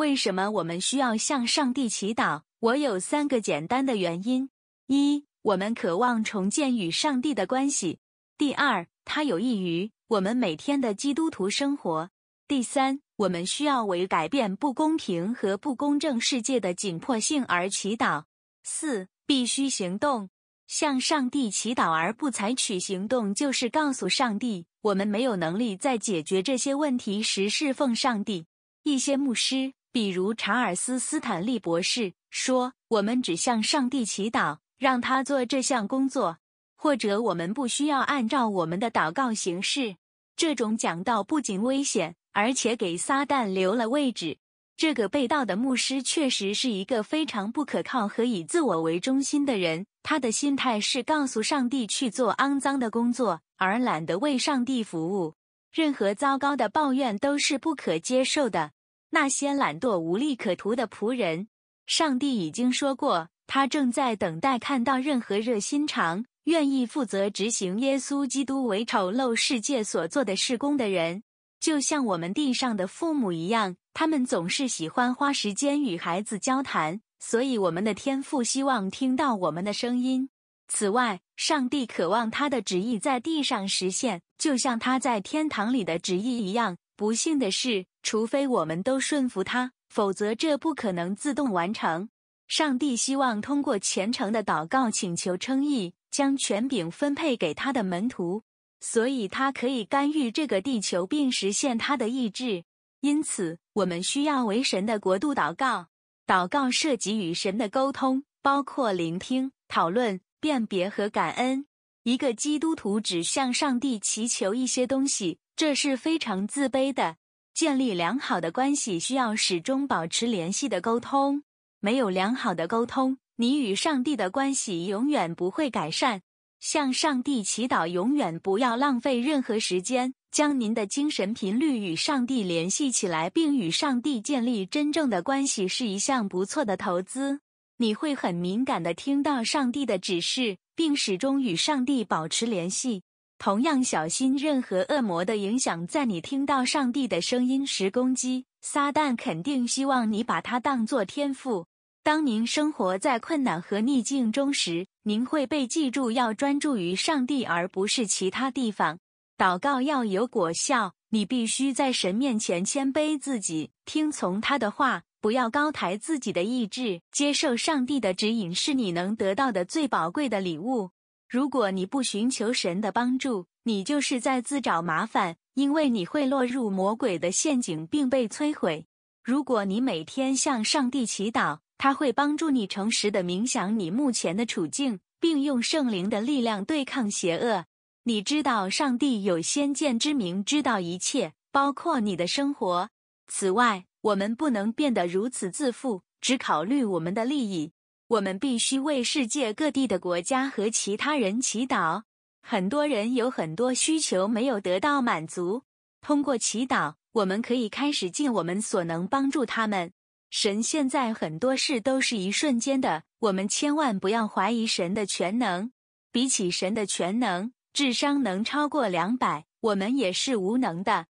[0.00, 2.40] 为什么我们需要向上帝祈祷？
[2.60, 4.48] 我有三个简单的原因：
[4.86, 7.98] 一，我们渴望重建与上帝的关系；
[8.38, 12.08] 第二，它有益于我们每天的基督徒生活；
[12.48, 18.24] 第三，我们需要为改变不公平和不公正世界的紧迫性而祈祷。
[18.62, 20.30] 四，必须行动。
[20.66, 28.46] 向上帝祈祷而不采取行动，就是告诉上帝，我们没有能力在解决这些问题时侍奉上帝。
[28.84, 29.74] 一些牧师。
[29.92, 36.38] 比如查尔斯·斯坦利博士说：“我们只向上帝祈祷，让他做这项工作，
[36.76, 39.96] 或者我们不需要按照我们的祷告行事。”
[40.36, 44.38] 这种讲道不仅危险，而且给撒旦留了位置。
[44.76, 49.84] 这个被盗的牧师确实是一个非常不可靠和以自我为中心的人。
[50.02, 55.34] 他的心态是告诉上帝去做肮脏的工作，而懒得为上帝服务。
[55.70, 58.70] 任何糟糕的抱怨都是不可接受的。
[59.10, 61.48] 那些懒惰无利可图的仆人，
[61.86, 71.22] 上帝已经说过，他正在等待看到任何热心肠、愿意负责执行耶稣基督为丑陋世界所做的事工的人。
[71.58, 80.30] 就像我们地上的父母一样，他们总是喜欢花时间与孩子交谈，所以我们的天父希望听到我们的声音。
[80.68, 86.76] 此外，上帝渴望他的旨意在地上实现，就像他在天堂里的旨意一样。
[86.96, 92.08] 不幸的是，除非我们都顺服他，否则这不可能自动完成。
[92.48, 98.42] 上帝希望通过虔诚的祷告请求称义，将权柄分配给他的门徒，
[98.80, 102.64] 所以他可以干预这个地球并实现他的意志。
[103.02, 105.86] 因此，我们需要为神的国度祷告。
[106.26, 111.66] 祷告涉及与神的沟通，包括聆听、讨论、辨别和感恩。
[112.02, 115.38] 一个基督徒只向上帝祈求一些东西。
[115.56, 117.16] 这是非常自卑的。
[117.54, 121.42] 建立良好的关系需要始终保持联系的沟通。
[121.80, 126.22] 没有良好的沟通，你与上帝的关系永远不会改善。
[126.60, 130.12] 向上帝祈祷，永远不要浪费任何时间。
[130.30, 137.40] 将您的精神频率与上帝联系起来，并与上帝建立真正的关系，是一项不错的投资。
[137.78, 143.02] 你会很敏感地听到上帝的指示，并始终与上帝保持联系。
[143.40, 148.44] 同样小心任何恶魔的影响，在你听到上帝的声音时攻击。
[148.60, 151.64] 撒旦肯定希望你把它当作天赋。
[152.02, 158.98] 当您生活在困难和逆境中时，您会被记住要专注于上帝，而不是其他地方。
[159.38, 167.00] 祷告要有果效，你必须在神面前谦卑自己，听从他的话，不要高抬自己的意志。
[167.10, 170.90] 接受上帝的指引是你能得到的最宝贵的礼物。
[171.30, 178.88] 如果你不寻求神的帮助，你就是在自找麻烦，因为你会落入魔鬼的陷阱并被摧毁。
[179.22, 187.66] 如果你每天向上帝祈祷，他会帮助你诚实的冥想你目前的处境，并用圣灵的力量对抗邪恶。
[188.02, 192.90] 你知道上帝有先见之明，知道一切，包括你的生活。
[193.28, 197.70] 此外，我们不能变得如此自负，只考虑我们的利益。
[198.10, 202.02] 我们必须为世界各地的国家和其他人祈祷。
[202.42, 205.62] 很多人有很多需求没有得到满足。
[206.00, 209.92] 通过祈祷，我们可以开始尽我们所能帮助他们。
[210.28, 215.70] 神现在很多事都是一瞬间的，我们千万不要怀疑神的全能。
[216.10, 221.06] 比起神的全能，智商能超过两百，我们也是无能的。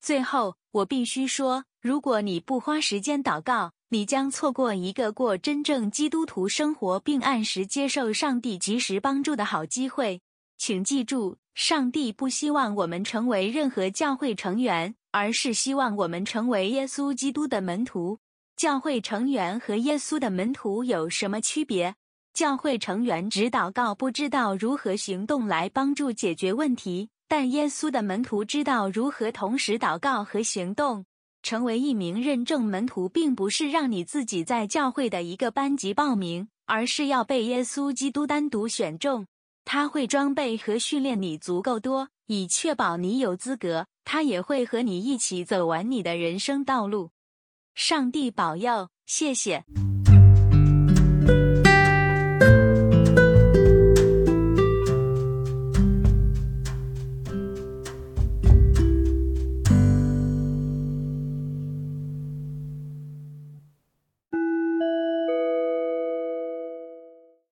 [0.00, 10.22] 最后，我必须说，如果你不花时间祷告，你将错过一个过真正基督徒生活并按时接受上帝及时帮助的好机会。
[10.56, 18.20] 请记住，上帝不希望我们成为任何教会成员，而是希望我们成为耶稣基督的门徒。
[18.56, 21.96] 教会成员和耶稣的门徒有什么区别？
[22.32, 31.04] 教会成员只祷告，不知道如何行动来帮助解决问题；但耶稣的门徒知道如何同时祷告和行动。
[31.42, 39.26] 成为一名认证门徒，并不是让你自己在教会的一个班级报名，而是要被耶稣基督单独选中。
[39.64, 43.86] 他会装备和训练你足够多，以确保你有资格。
[44.04, 47.10] 他也会和你一起走完你的人生道路。
[47.74, 49.64] 上帝保佑，谢谢。